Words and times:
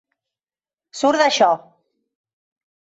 Surt 1.03 1.23
d'això! 1.23 1.53